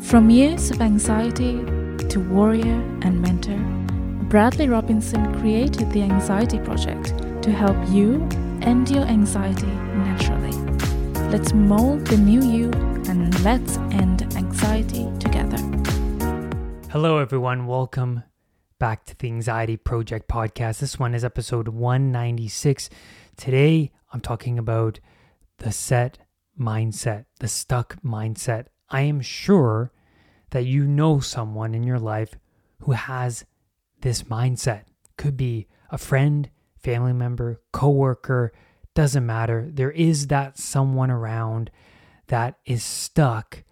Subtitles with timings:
[0.00, 1.64] From years of anxiety
[2.08, 3.58] to warrior and mentor,
[4.28, 7.08] Bradley Robinson created the Anxiety Project
[7.42, 8.22] to help you
[8.62, 10.52] end your anxiety naturally.
[11.30, 12.70] Let's mold the new you
[13.08, 15.58] and let's end anxiety together.
[16.90, 17.66] Hello, everyone.
[17.66, 18.22] Welcome
[18.78, 20.80] back to the Anxiety Project podcast.
[20.80, 22.90] This one is episode 196.
[23.36, 25.00] Today, I'm talking about
[25.58, 26.18] the set
[26.58, 28.66] mindset, the stuck mindset.
[28.88, 29.92] I am sure
[30.50, 32.34] that you know someone in your life
[32.80, 33.44] who has
[34.00, 34.84] this mindset.
[35.16, 38.52] Could be a friend, family member, coworker,
[38.94, 39.68] doesn't matter.
[39.72, 41.70] There is that someone around
[42.28, 43.64] that is stuck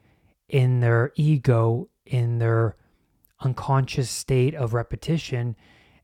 [0.49, 2.77] in their ego, in their
[3.41, 5.57] unconscious state of repetition,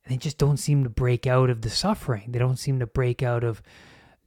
[0.04, 2.32] and they just don't seem to break out of the suffering.
[2.32, 3.62] They don't seem to break out of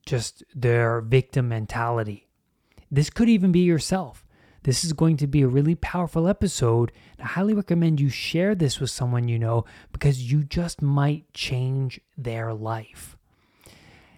[0.05, 2.27] just their victim mentality.
[2.91, 4.22] This could even be yourself.
[4.63, 6.91] This is going to be a really powerful episode.
[7.19, 11.99] I highly recommend you share this with someone you know because you just might change
[12.17, 13.17] their life.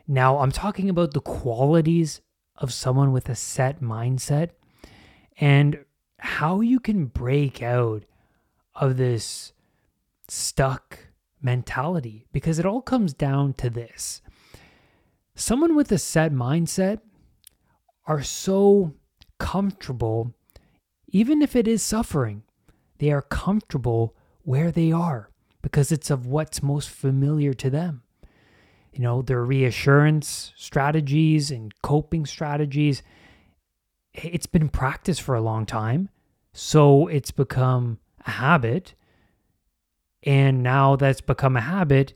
[0.07, 2.21] Now, I'm talking about the qualities
[2.57, 4.51] of someone with a set mindset
[5.39, 5.83] and
[6.19, 8.03] how you can break out
[8.75, 9.51] of this
[10.27, 10.99] stuck
[11.41, 14.21] mentality because it all comes down to this.
[15.33, 16.99] Someone with a set mindset
[18.05, 18.93] are so
[19.45, 20.33] comfortable,
[21.07, 22.41] even if it is suffering,
[22.97, 25.29] they are comfortable where they are
[25.61, 28.01] because it's of what's most familiar to them.
[28.91, 33.03] You know, their reassurance strategies and coping strategies,
[34.15, 36.09] it's been practiced for a long time.
[36.51, 38.95] So it's become a habit.
[40.23, 42.13] And now that's become a habit,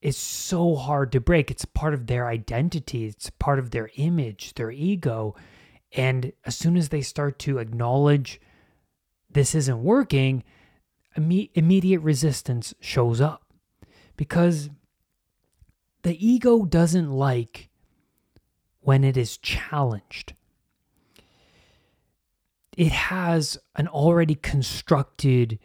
[0.00, 1.50] it's so hard to break.
[1.50, 5.34] It's part of their identity, it's part of their image, their ego.
[5.94, 8.40] And as soon as they start to acknowledge
[9.30, 10.42] this isn't working,
[11.16, 13.44] immediate resistance shows up
[14.16, 14.70] because
[16.02, 17.70] the ego doesn't like
[18.80, 20.34] when it is challenged.
[22.76, 25.60] It has an already constructed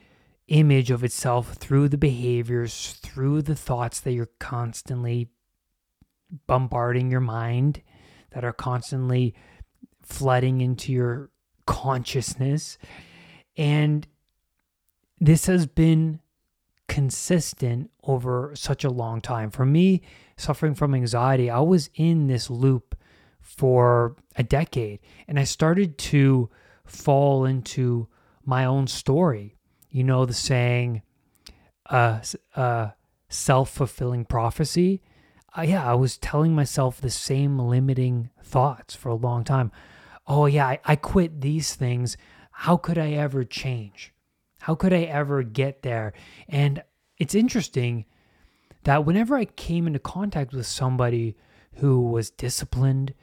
[0.48, 5.30] image of itself through the behaviors, through the thoughts that you're constantly
[6.46, 7.82] bombarding your mind,
[8.32, 9.34] that are constantly
[10.10, 11.30] flooding into your
[11.66, 12.78] consciousness.
[13.56, 14.08] And
[15.20, 16.20] this has been
[16.88, 19.52] consistent over such a long time.
[19.52, 20.02] For me,
[20.36, 22.96] suffering from anxiety, I was in this loop
[23.40, 26.50] for a decade and I started to
[26.86, 28.08] fall into
[28.44, 29.56] my own story.
[29.92, 31.04] You know, the saying,
[31.90, 32.22] uh,
[32.56, 32.90] uh,
[33.30, 35.02] self fulfilling prophecy.
[35.58, 39.72] Uh, yeah, I was telling myself the same limiting thoughts for a long time
[40.30, 42.16] oh, yeah, I, I quit these things.
[42.52, 44.14] How could I ever change?
[44.62, 46.14] How could I ever get there?
[46.48, 46.84] And
[47.18, 48.06] it's interesting
[48.84, 51.36] that whenever I came into contact with somebody
[51.76, 53.14] who was disciplined,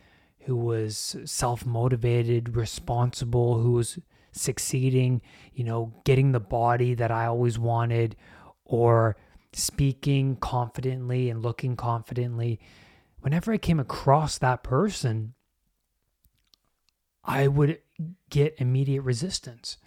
[0.41, 3.99] who was self motivated, responsible, who was
[4.33, 5.23] succeeding,
[5.55, 8.17] you know, getting the body that I always wanted,
[8.65, 9.17] or
[9.53, 12.61] speaking confidently and looking confidently,
[13.21, 15.35] whenever I came across that person,
[17.27, 17.81] I would
[18.31, 19.79] get immediate resistance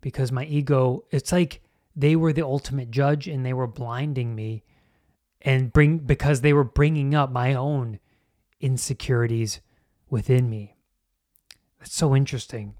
[0.00, 1.60] because my ego, it's like
[1.94, 4.64] they were the ultimate judge and they were blinding me
[5.42, 8.00] and bring because they were bringing up my own
[8.60, 9.60] insecurities
[10.08, 10.76] within me.
[11.78, 12.74] That's so interesting.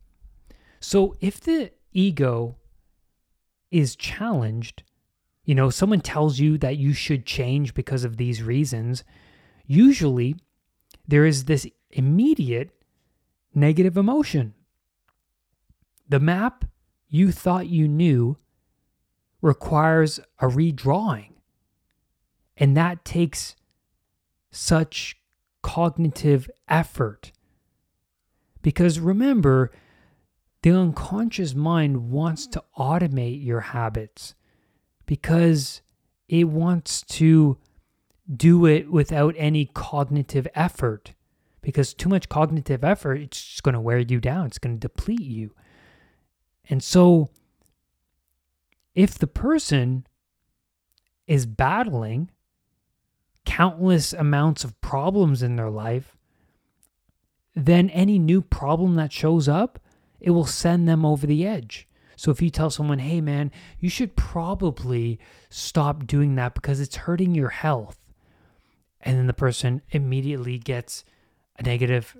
[0.80, 2.56] So if the ego
[3.70, 4.82] is challenged,
[5.44, 9.04] you know, someone tells you that you should change because of these reasons,
[9.66, 10.36] usually
[11.06, 12.70] there is this immediate
[13.54, 14.54] negative emotion.
[16.08, 16.64] The map
[17.08, 18.38] you thought you knew
[19.40, 21.32] requires a redrawing.
[22.56, 23.56] And that takes
[24.50, 25.16] such
[25.62, 27.32] cognitive effort.
[28.62, 29.70] Because remember,
[30.62, 34.34] the unconscious mind wants to automate your habits
[35.04, 35.82] because
[36.28, 37.58] it wants to
[38.34, 41.12] do it without any cognitive effort
[41.64, 44.46] because too much cognitive effort, it's just going to wear you down.
[44.46, 45.54] It's going to deplete you.
[46.68, 47.30] And so,
[48.94, 50.06] if the person
[51.26, 52.30] is battling
[53.44, 56.16] countless amounts of problems in their life,
[57.54, 59.78] then any new problem that shows up,
[60.20, 61.88] it will send them over the edge.
[62.16, 65.18] So if you tell someone, hey man, you should probably
[65.50, 67.98] stop doing that because it's hurting your health,
[69.00, 71.04] and then the person immediately gets
[71.58, 72.16] a negative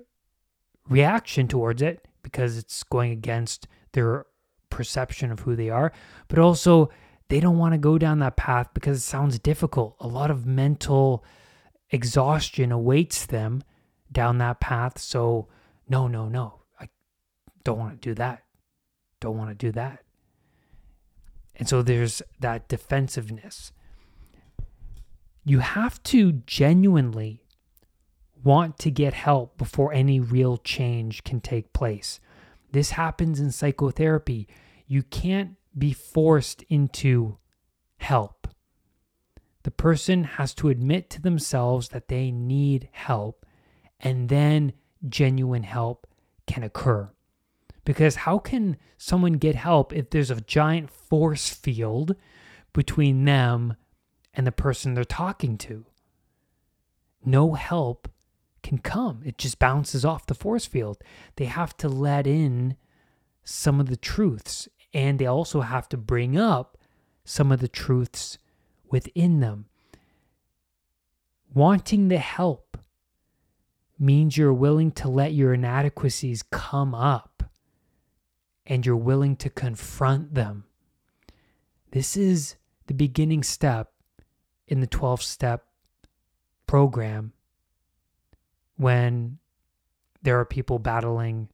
[0.87, 4.25] reaction towards it because it's going against their
[4.69, 5.91] perception of who they are,
[6.27, 6.89] but also
[7.29, 9.95] they don't want to go down that path because it sounds difficult.
[9.99, 11.23] A lot of mental
[11.89, 13.63] exhaustion awaits them
[14.11, 14.99] down that path.
[14.99, 15.47] So,
[15.89, 16.61] no, no, no.
[16.79, 16.89] I
[17.63, 18.43] don't want to do that.
[19.19, 20.03] Don't want to do that.
[21.55, 23.71] And so there's that defensiveness.
[25.45, 27.44] You have to genuinely
[28.45, 32.19] want to get help before any real change can take place.
[32.71, 34.47] This happens in psychotherapy.
[34.87, 37.37] You can't be forced into
[37.97, 38.47] help.
[39.63, 43.45] The person has to admit to themselves that they need help,
[43.99, 44.73] and then
[45.09, 46.05] genuine help
[46.45, 47.09] can occur.
[47.83, 52.15] Because how can someone get help if there's a giant force field
[52.73, 53.75] between them
[54.33, 55.85] and the person they're talking to?
[57.23, 58.07] No help
[58.65, 59.21] can come.
[59.23, 60.97] It just bounces off the force field.
[61.35, 62.77] They have to let in
[63.43, 66.75] some of the truths, and they also have to bring up
[67.23, 68.39] some of the truths
[68.89, 69.65] within them.
[71.53, 72.79] Wanting the help
[73.99, 77.43] means you're willing to let your inadequacies come up
[78.65, 80.63] and you're willing to confront them.
[81.91, 82.55] This is
[82.87, 83.91] the beginning step
[84.67, 85.67] in the 12 step
[86.65, 87.31] program
[88.77, 89.37] when
[90.21, 91.49] there are people battling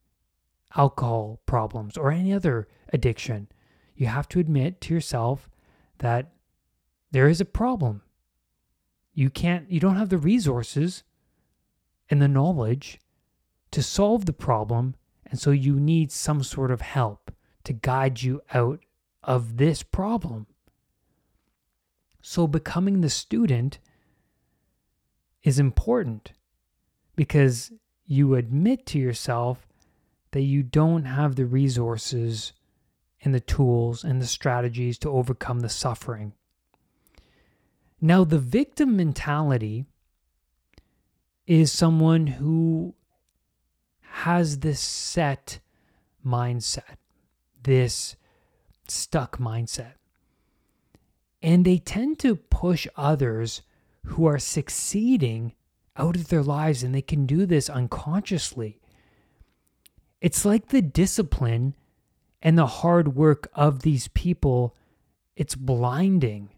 [0.76, 3.48] alcohol problems or any other addiction.
[3.96, 5.50] You have to admit to yourself
[6.00, 6.32] that
[7.12, 8.02] there is a problem.
[9.14, 11.04] You can't, you don't have the resources
[12.10, 13.00] and the knowledge
[13.72, 14.96] to solve the problem.
[15.26, 17.32] And so you need some sort of help
[17.66, 18.80] to guide you out
[19.24, 20.48] of this problem.
[22.22, 23.80] So becoming the student
[25.44, 26.32] is important
[27.16, 27.72] because
[28.06, 29.68] you admit to yourself
[30.31, 32.54] that you don't have the resources
[33.24, 36.34] and the tools and the strategies to overcome the suffering.
[38.00, 39.86] Now, the victim mentality
[41.46, 42.96] is someone who
[44.02, 45.60] has this set
[46.25, 46.98] mindset,
[47.62, 48.16] this
[48.88, 49.94] stuck mindset.
[51.44, 53.62] And they tend to push others
[54.06, 55.54] who are succeeding
[55.98, 58.80] out of their lives, and they can do this unconsciously.
[60.22, 61.76] It's like the discipline
[62.42, 64.76] and the hard work of these people,
[65.36, 66.50] it's blinding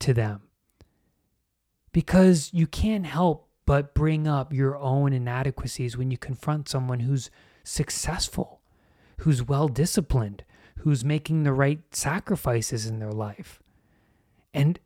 [0.00, 0.42] to them.
[1.92, 7.30] Because you can't help but bring up your own inadequacies when you confront someone who's
[7.64, 8.60] successful,
[9.18, 10.44] who's well disciplined,
[10.78, 13.62] who's making the right sacrifices in their life.
[14.52, 14.78] And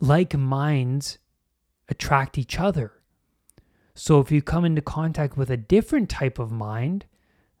[0.00, 1.18] like minds
[1.88, 2.92] attract each other.
[3.94, 7.06] So if you come into contact with a different type of mind,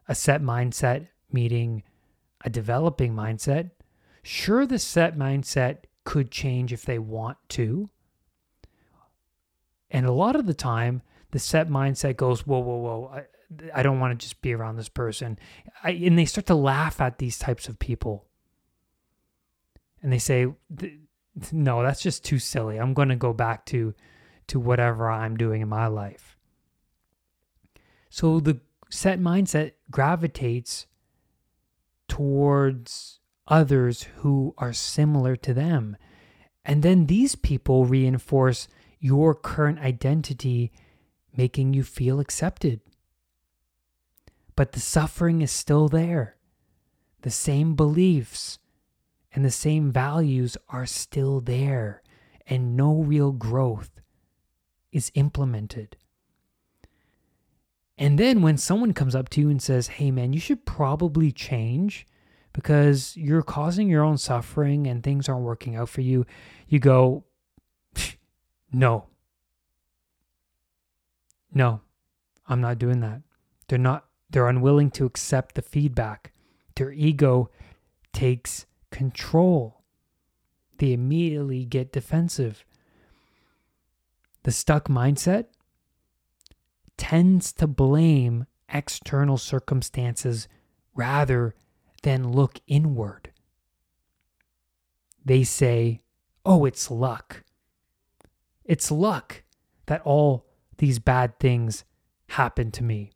[0.08, 1.82] a set mindset meeting
[2.44, 3.70] a developing mindset,
[4.22, 7.90] sure, the set mindset could change if they want to.
[9.90, 11.02] And a lot of the time,
[11.32, 14.76] the set mindset goes, whoa, whoa, whoa, I, I don't want to just be around
[14.76, 15.38] this person.
[15.82, 18.26] I, and they start to laugh at these types of people.
[20.02, 20.46] And they say,
[21.50, 22.78] no, that's just too silly.
[22.78, 23.94] I'm going to go back to
[24.48, 26.36] to whatever I'm doing in my life.
[28.10, 30.86] So the set mindset gravitates
[32.08, 35.96] towards others who are similar to them.
[36.64, 40.72] And then these people reinforce your current identity,
[41.36, 42.80] making you feel accepted.
[44.56, 46.36] But the suffering is still there.
[47.22, 48.58] The same beliefs
[49.32, 52.02] and the same values are still there,
[52.46, 53.95] and no real growth
[54.96, 55.96] is implemented.
[57.98, 61.30] And then when someone comes up to you and says, hey man, you should probably
[61.30, 62.06] change
[62.52, 66.26] because you're causing your own suffering and things aren't working out for you,
[66.68, 67.24] you go,
[68.72, 69.06] no.
[71.54, 71.80] No,
[72.48, 73.22] I'm not doing that.
[73.68, 76.32] They're not, they're unwilling to accept the feedback.
[76.74, 77.50] Their ego
[78.12, 79.82] takes control.
[80.76, 82.65] They immediately get defensive.
[84.46, 85.46] The stuck mindset
[86.96, 90.46] tends to blame external circumstances
[90.94, 91.52] rather
[92.04, 93.32] than look inward.
[95.24, 96.02] They say,
[96.44, 97.42] oh, it's luck.
[98.64, 99.42] It's luck
[99.86, 100.46] that all
[100.78, 101.82] these bad things
[102.28, 103.10] happen to me.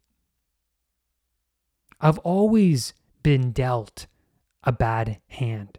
[2.00, 4.08] I've always been dealt
[4.64, 5.78] a bad hand.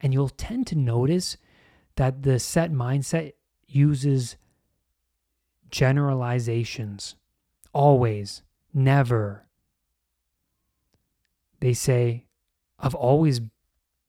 [0.00, 1.36] And you'll tend to notice
[1.94, 3.34] that the set mindset
[3.68, 4.36] uses
[5.70, 7.16] generalizations.
[7.72, 9.46] Always, never.
[11.60, 12.26] They say,
[12.78, 13.40] I've always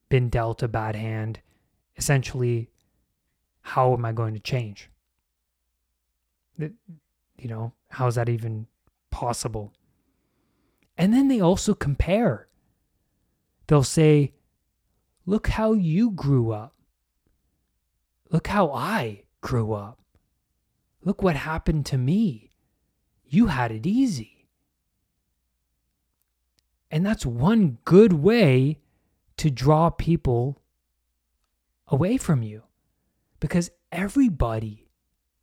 [0.08, 1.40] been dealt a bad hand.
[1.96, 2.70] Essentially,
[3.62, 4.90] how am I going to change?
[6.58, 8.66] You know, how is that even
[9.10, 9.72] possible?
[10.96, 12.48] And then they also compare.
[13.66, 14.32] They'll say,
[15.26, 16.74] Look how you grew up.
[18.30, 19.98] Look how I grew up.
[21.02, 22.50] Look what happened to me.
[23.24, 24.46] You had it easy.
[26.90, 28.78] And that's one good way
[29.36, 30.60] to draw people
[31.88, 32.64] away from you.
[33.38, 34.88] Because everybody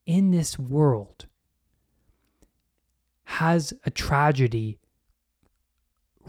[0.05, 1.25] in this world
[3.23, 4.79] has a tragedy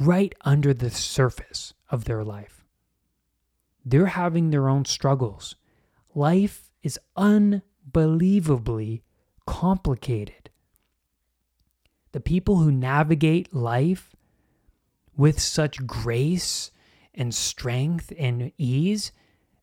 [0.00, 2.64] right under the surface of their life.
[3.84, 5.56] They're having their own struggles.
[6.14, 9.02] Life is unbelievably
[9.48, 10.50] complicated.
[12.12, 14.14] The people who navigate life
[15.16, 16.70] with such grace
[17.14, 19.10] and strength and ease,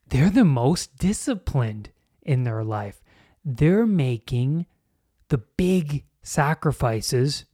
[0.10, 1.92] they're the most disciplined
[2.24, 3.04] in their life.
[3.46, 4.66] They're making
[5.30, 7.46] the big sacrifices,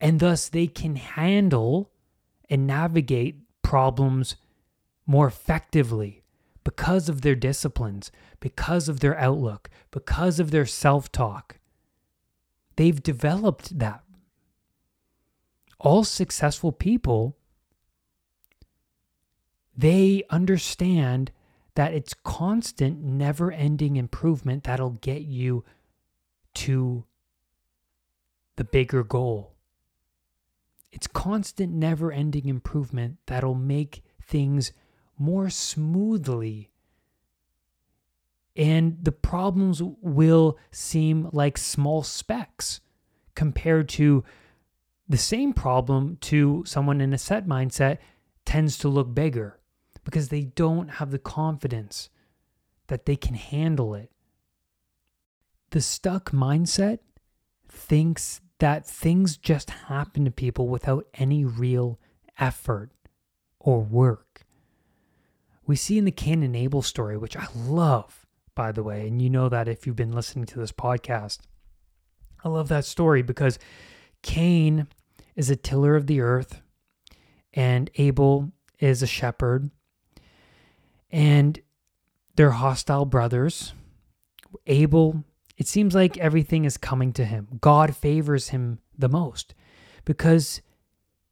[0.00, 1.92] and thus they can handle
[2.48, 4.36] and navigate problems
[5.06, 6.23] more effectively
[6.64, 11.58] because of their disciplines, because of their outlook, because of their self talk.
[12.76, 14.02] They've developed that.
[15.78, 17.36] All successful people,
[19.76, 21.30] they understand
[21.74, 25.64] that it's constant, never ending improvement that'll get you
[26.54, 27.04] to
[28.56, 29.52] the bigger goal.
[30.92, 34.72] It's constant, never ending improvement that'll make things
[35.18, 36.70] more smoothly.
[38.56, 42.80] And the problems will seem like small specks
[43.34, 44.24] compared to
[45.08, 47.98] the same problem to someone in a set mindset
[48.44, 49.58] tends to look bigger
[50.04, 52.10] because they don't have the confidence
[52.86, 54.10] that they can handle it.
[55.70, 57.00] The stuck mindset
[57.68, 61.98] thinks that things just happen to people without any real
[62.38, 62.92] effort
[63.58, 64.33] or work.
[65.66, 69.20] We see in the Cain and Abel story, which I love, by the way, and
[69.20, 71.38] you know that if you've been listening to this podcast.
[72.44, 73.58] I love that story because
[74.22, 74.86] Cain
[75.34, 76.60] is a tiller of the earth
[77.54, 79.70] and Abel is a shepherd
[81.10, 81.60] and
[82.36, 83.72] they're hostile brothers.
[84.66, 85.24] Abel,
[85.56, 87.48] it seems like everything is coming to him.
[87.60, 89.54] God favors him the most
[90.04, 90.60] because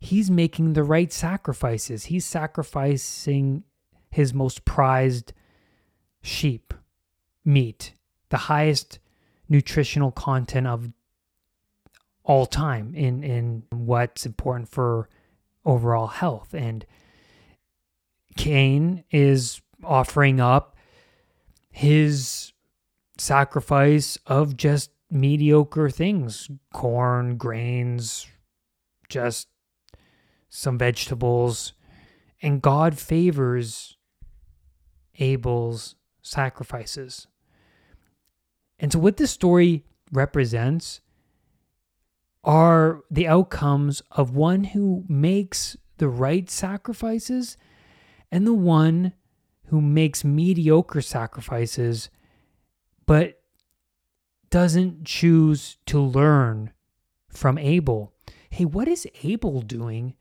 [0.01, 2.07] he's making the right sacrifices.
[2.07, 3.65] He's sacrificing
[4.13, 5.33] his most prized
[6.23, 6.73] sheep
[7.45, 7.95] meat,
[8.29, 8.99] the highest
[9.49, 10.93] nutritional content of
[12.25, 15.09] all time in in what's important for
[15.65, 16.87] overall health and
[18.37, 20.77] Cain is offering up
[21.71, 22.53] his
[23.19, 28.27] sacrifice of just mediocre things corn, grains,
[29.09, 29.49] just
[30.49, 31.75] some vegetables.
[32.41, 33.97] And God favors
[35.19, 37.27] Abel's sacrifices.
[38.79, 41.01] And so, what this story represents
[42.45, 47.57] are the outcomes of one who makes the right sacrifices
[48.31, 49.13] and the one
[49.67, 52.11] who makes mediocre sacrifices
[53.07, 53.41] but
[54.51, 56.73] doesn't choose to learn
[57.29, 58.13] from Abel.
[58.51, 60.15] Hey, what is Abel doing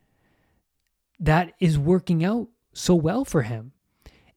[1.20, 3.74] that is working out so well for him?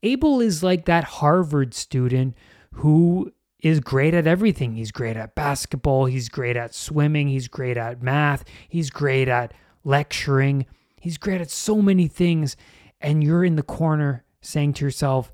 [0.05, 2.37] Abel is like that Harvard student
[2.75, 4.75] who is great at everything.
[4.75, 9.55] He's great at basketball, he's great at swimming, he's great at math, he's great at
[9.83, 10.67] lecturing,
[11.01, 12.55] he's great at so many things.
[13.01, 15.33] And you're in the corner saying to yourself,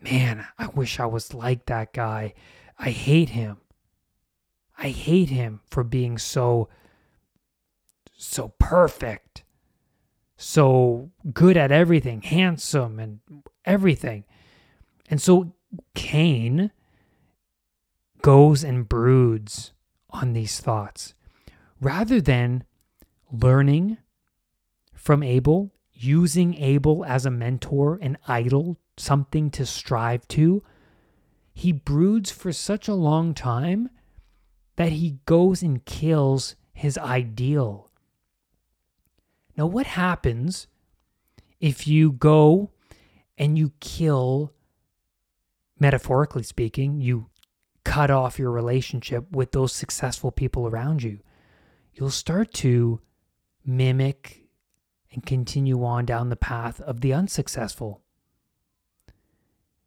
[0.00, 2.34] man, I wish I was like that guy.
[2.78, 3.58] I hate him.
[4.76, 6.68] I hate him for being so,
[8.16, 9.44] so perfect,
[10.40, 13.20] so good at everything, handsome and
[13.64, 14.24] everything.
[15.10, 15.52] And so
[15.94, 16.70] Cain
[18.22, 19.72] goes and broods
[20.08, 21.14] on these thoughts
[21.80, 22.64] rather than
[23.30, 23.98] learning
[24.94, 30.62] from Abel using Abel as a mentor, an idol, something to strive to,
[31.52, 33.90] he broods for such a long time
[34.76, 37.89] that he goes and kills his ideal.
[39.60, 40.68] Now, what happens
[41.60, 42.70] if you go
[43.36, 44.54] and you kill,
[45.78, 47.26] metaphorically speaking, you
[47.84, 51.18] cut off your relationship with those successful people around you?
[51.92, 53.02] You'll start to
[53.62, 54.46] mimic
[55.12, 58.00] and continue on down the path of the unsuccessful.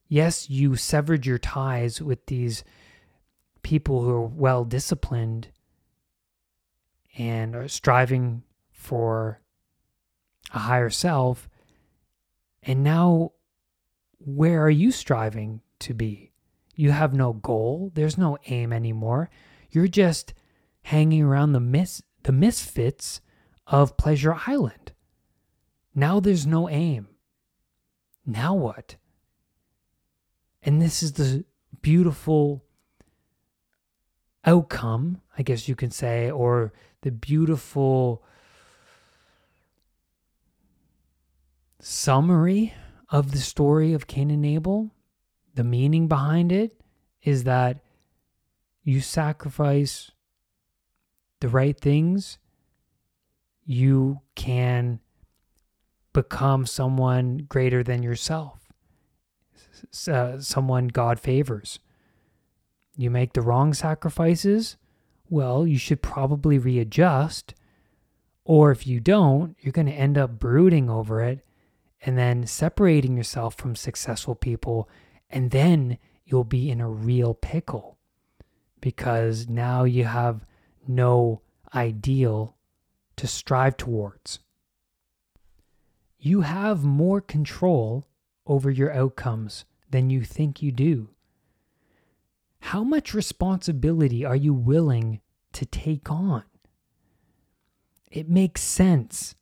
[0.08, 2.64] Yes, you severed your ties with these
[3.64, 5.48] people who are well disciplined
[7.18, 9.40] and are striving for
[10.54, 11.50] a higher self.
[12.62, 13.32] And now,
[14.20, 16.32] where are you striving to be?
[16.76, 19.30] You have no goal, there's no aim anymore.
[19.70, 20.34] You're just
[20.84, 23.22] hanging around the mis- the misfits
[23.68, 24.94] of Pleasure Island.
[25.96, 27.08] Now there's no aim.
[28.26, 28.96] Now what?
[30.64, 31.46] And this is the
[31.82, 32.64] beautiful
[34.46, 38.24] outcome, I guess you can say, or the beautiful
[41.84, 42.74] summary
[43.10, 44.92] of the story of Cain and Abel.
[45.56, 46.80] The meaning behind it
[47.22, 47.80] is that
[48.84, 50.12] you sacrifice
[51.42, 52.38] the right things,
[53.66, 55.00] you can
[56.14, 58.72] become someone greater than yourself,
[60.08, 61.80] uh, someone God favors.
[62.96, 64.78] You make the wrong sacrifices,
[65.30, 67.54] well, you should probably readjust.
[68.46, 71.44] Or if you don't, you're going to end up brooding over it
[72.06, 74.90] and then separating yourself from successful people.
[75.30, 77.98] And then you'll be in a real pickle
[78.82, 80.46] because now you have
[80.86, 81.42] no
[81.74, 82.58] ideal
[83.16, 84.40] to strive towards.
[86.20, 88.08] You have more control
[88.46, 91.10] over your outcomes than you think you do.
[92.60, 95.22] How much responsibility are you willing
[95.54, 96.44] to take on?
[98.12, 99.36] It makes sense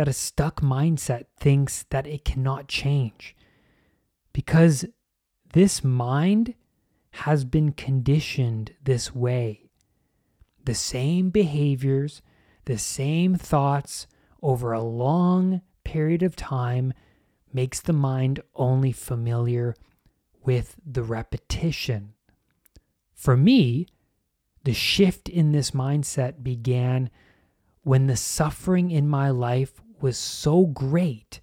[0.00, 3.36] that a stuck mindset thinks that it cannot change
[4.32, 4.86] because
[5.52, 6.54] this mind
[7.10, 9.68] has been conditioned this way
[10.64, 12.22] the same behaviors,
[12.64, 14.06] the same thoughts
[14.42, 16.94] over a long period of time
[17.52, 19.74] makes the mind only familiar
[20.42, 22.14] with the repetition.
[23.12, 23.86] For me,
[24.64, 27.10] the shift in this mindset began
[27.82, 31.40] when the suffering in my life was so great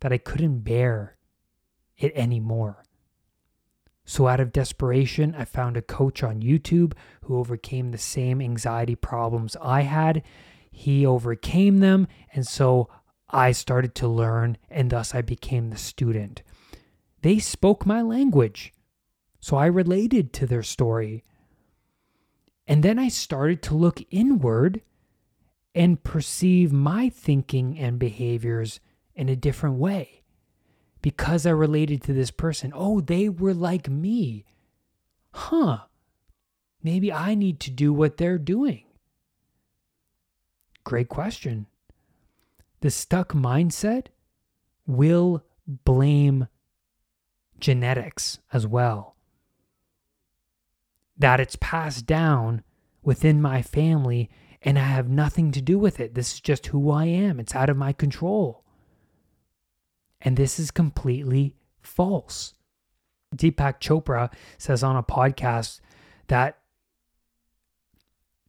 [0.00, 1.16] that I couldn't bear
[1.96, 2.84] it anymore.
[4.04, 8.94] So, out of desperation, I found a coach on YouTube who overcame the same anxiety
[8.94, 10.22] problems I had.
[10.70, 12.90] He overcame them, and so
[13.30, 16.42] I started to learn, and thus I became the student.
[17.22, 18.74] They spoke my language,
[19.40, 21.24] so I related to their story.
[22.66, 24.82] And then I started to look inward
[25.74, 28.80] and perceive my thinking and behaviors
[29.14, 30.22] in a different way
[31.02, 32.72] because I related to this person.
[32.74, 34.44] Oh, they were like me.
[35.32, 35.78] Huh.
[36.82, 38.84] Maybe I need to do what they're doing.
[40.84, 41.66] Great question.
[42.80, 44.06] The stuck mindset
[44.86, 46.46] will blame
[47.58, 49.16] genetics as well.
[51.16, 52.62] That it's passed down
[53.02, 54.30] within my family
[54.64, 56.14] and I have nothing to do with it.
[56.14, 57.38] This is just who I am.
[57.38, 58.64] It's out of my control.
[60.22, 62.54] And this is completely false.
[63.36, 65.80] Deepak Chopra says on a podcast
[66.28, 66.58] that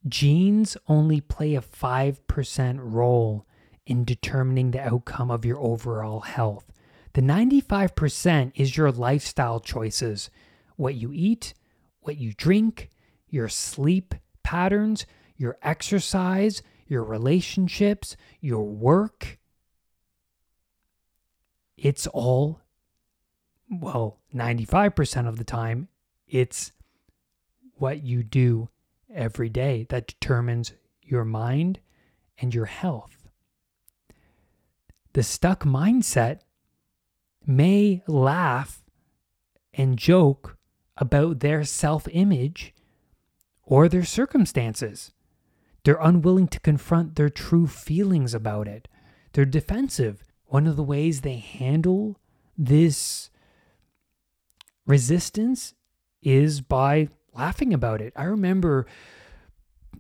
[0.08, 3.46] genes only play a 5% role
[3.86, 6.72] in determining the outcome of your overall health.
[7.14, 10.30] The 95% is your lifestyle choices
[10.78, 11.54] what you eat,
[12.02, 12.90] what you drink,
[13.30, 15.06] your sleep patterns,
[15.38, 19.40] your exercise, your relationships, your work,
[21.78, 22.62] it's all,
[23.70, 25.88] well, 95% of the time,
[26.28, 26.72] it's
[27.76, 28.70] what you do
[29.14, 31.80] every day that determines your mind
[32.40, 33.28] and your health.
[35.14, 36.40] The stuck mindset
[37.46, 38.84] may laugh
[39.74, 40.58] and joke
[40.98, 42.74] about their self image
[43.64, 45.12] or their circumstances.
[45.86, 48.88] They're unwilling to confront their true feelings about it.
[49.32, 52.20] They're defensive one of the ways they handle
[52.58, 53.30] this
[54.86, 55.74] resistance
[56.22, 58.14] is by laughing about it.
[58.16, 58.86] I remember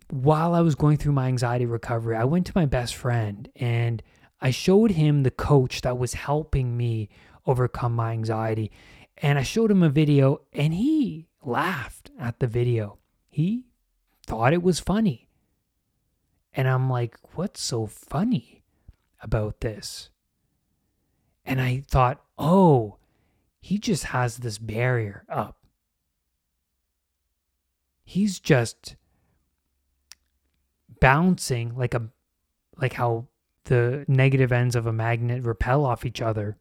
[0.09, 4.01] while I was going through my anxiety recovery, I went to my best friend and
[4.41, 7.09] I showed him the coach that was helping me
[7.45, 8.71] overcome my anxiety.
[9.17, 12.97] And I showed him a video and he laughed at the video.
[13.29, 13.65] He
[14.25, 15.24] thought it was funny.
[16.55, 18.63] And I'm like, what's so funny
[19.21, 20.09] about this?
[21.45, 22.97] And I thought, oh,
[23.59, 25.57] he just has this barrier up.
[28.03, 28.95] He's just
[31.01, 32.09] bouncing like a
[32.77, 33.27] like how
[33.65, 36.57] the negative ends of a magnet repel off each other.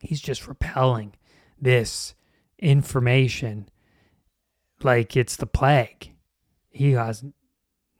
[0.00, 1.14] He's just repelling
[1.60, 2.14] this
[2.58, 3.68] information
[4.82, 6.12] like it's the plague.
[6.70, 7.24] He has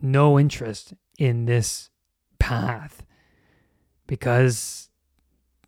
[0.00, 1.90] no interest in this
[2.38, 3.04] path
[4.06, 4.88] because,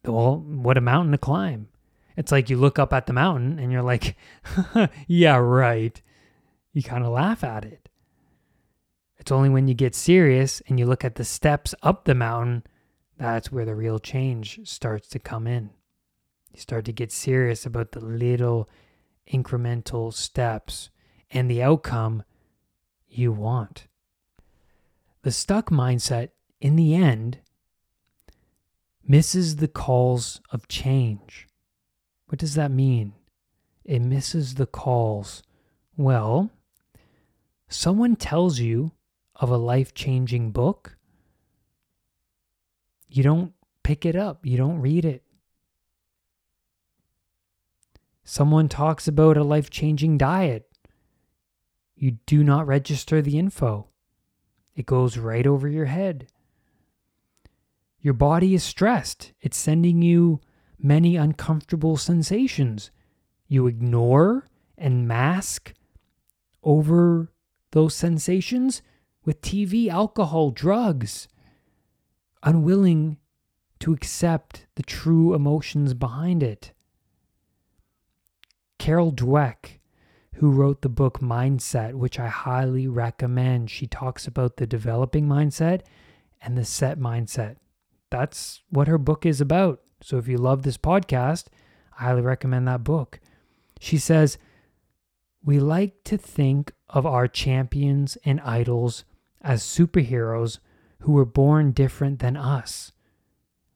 [0.05, 1.69] well, what a mountain to climb.
[2.17, 4.17] It's like you look up at the mountain and you're like,
[5.07, 6.01] yeah, right.
[6.73, 7.89] You kind of laugh at it.
[9.19, 12.65] It's only when you get serious and you look at the steps up the mountain
[13.19, 15.71] that's where the real change starts to come in.
[16.53, 18.69] You start to get serious about the little
[19.31, 20.89] incremental steps
[21.31, 22.23] and the outcome
[23.09, 23.89] you want.
[25.23, 27.39] The stuck mindset, in the end,
[29.07, 31.49] misses the calls of change.
[32.27, 33.15] What does that mean?
[33.85, 35.43] It misses the calls.
[35.97, 36.51] Well,
[37.69, 38.93] someone tells you
[39.35, 40.97] of a life changing book,
[43.09, 45.23] you don't pick it up, you don't read it.
[48.25, 50.69] Someone talks about a life changing diet.
[51.97, 53.88] You do not register the info,
[54.79, 56.29] it goes right over your head.
[58.01, 60.41] Your body is stressed, it's sending you
[60.79, 62.93] many uncomfortable sensations.
[63.49, 65.75] You ignore and mask
[66.63, 67.33] over
[67.73, 68.81] those sensations
[69.25, 71.27] with TV, alcohol, drugs,
[72.45, 73.17] unwilling
[73.81, 76.73] to accept the true emotions behind it.
[78.79, 79.78] Carol Dweck,
[80.39, 83.71] who wrote the book Mindset, which I highly recommend.
[83.71, 85.81] She talks about the developing mindset
[86.41, 87.57] and the set mindset.
[88.11, 89.81] That's what her book is about.
[90.01, 91.47] So if you love this podcast,
[91.99, 93.19] I highly recommend that book.
[93.81, 94.39] She says,
[95.45, 99.05] We like to think of our champions and idols
[99.43, 100.61] as superheroes
[101.01, 102.93] who were born different than us.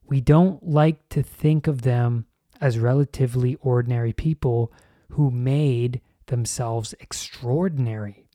[0.06, 2.26] We don't like to think of them
[2.60, 4.72] as relatively ordinary people
[5.10, 8.26] who made themselves extraordinary.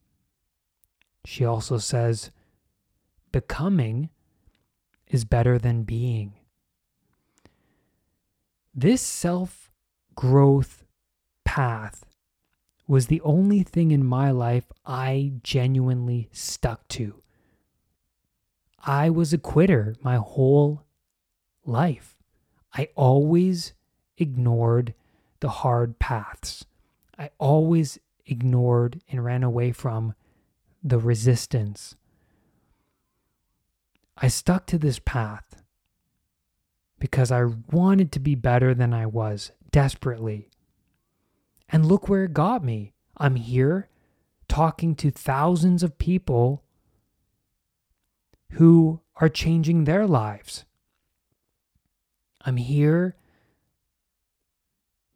[1.26, 2.32] She also says,
[3.32, 4.10] becoming
[5.08, 6.34] is better than being.
[8.74, 9.72] This self
[10.16, 10.84] growth
[11.44, 12.06] path
[12.88, 17.22] was the only thing in my life I genuinely stuck to.
[18.80, 20.84] I was a quitter my whole
[21.66, 22.16] life.
[22.74, 23.74] I always
[24.18, 24.94] ignored
[25.40, 26.66] the hard paths.
[27.18, 30.14] I always ignored and ran away from
[30.84, 31.96] the resistance.
[34.18, 35.62] I stuck to this path
[37.00, 40.50] because I wanted to be better than I was desperately.
[41.70, 42.94] And look where it got me.
[43.18, 43.90] I'm here
[44.48, 46.64] talking to thousands of people
[48.52, 50.66] who are changing their lives.
[52.42, 53.16] I'm here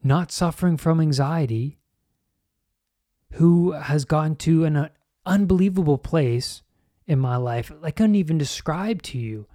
[0.02, 1.78] not suffering from anxiety,
[3.32, 4.88] who has gone to an uh,
[5.24, 6.62] unbelievable place
[7.06, 7.72] in my life.
[7.82, 9.46] I couldn't even describe to you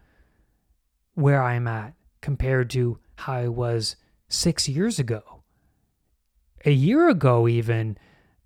[1.13, 3.95] where I'm at compared to how I was
[4.29, 5.43] six years ago.
[6.65, 7.97] A year ago, even,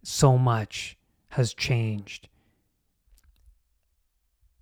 [0.03, 0.97] so much
[1.29, 2.27] has changed.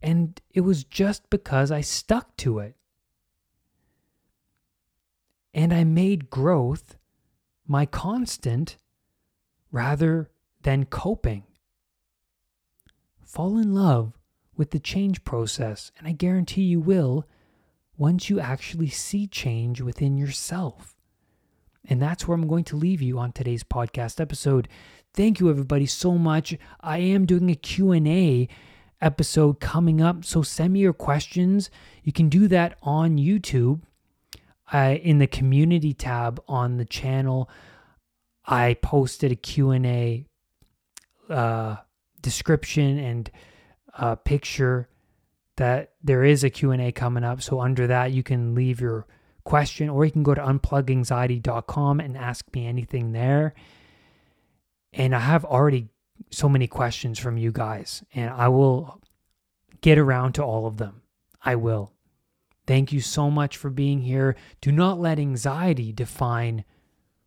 [0.01, 2.75] And it was just because I stuck to it.
[5.53, 6.95] And I made growth
[7.67, 8.77] my constant
[9.71, 10.29] rather
[10.61, 11.43] than coping.
[13.25, 14.13] Fall in love
[14.55, 17.25] with the change process, and I guarantee you will
[17.97, 20.95] once you actually see change within yourself.
[21.85, 24.67] And that's where I'm going to leave you on today's podcast episode.
[25.13, 26.55] Thank you everybody so much.
[26.81, 28.47] I am doing a Q&A
[29.01, 31.69] episode coming up, so send me your questions.
[32.03, 33.81] You can do that on YouTube
[34.71, 37.49] uh, in the community tab on the channel,
[38.45, 40.25] I posted a Q&A
[41.29, 41.77] uh,
[42.21, 43.31] description and
[43.97, 44.87] uh, picture
[45.57, 47.41] that there is a Q&A coming up.
[47.41, 49.05] So under that, you can leave your
[49.43, 53.53] question or you can go to unpluganxiety.com and ask me anything there.
[54.93, 55.89] And I have already
[56.31, 59.01] so many questions from you guys, and I will
[59.81, 61.01] get around to all of them.
[61.43, 61.93] I will.
[62.67, 64.35] Thank you so much for being here.
[64.61, 66.65] Do not let anxiety define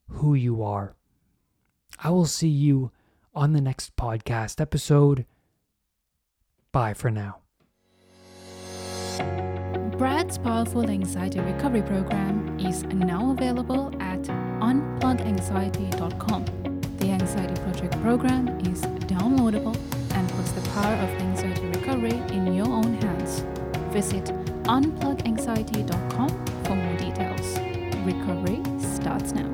[0.09, 0.95] who you are.
[1.99, 2.93] I will see you
[3.35, 5.27] on the next podcast episode.
[6.73, 7.39] Bye for now.
[9.99, 16.45] Brad's Powerful Anxiety Recovery Program is now available at unpluganxiety.com.
[16.97, 19.77] The Anxiety Project program is downloadable
[20.15, 23.45] and puts the power of anxiety recovery in your own hands.
[23.93, 24.25] Visit
[24.65, 26.29] unpluganxiety.com
[26.65, 27.59] for more details.
[28.07, 29.52] Recovery starts now.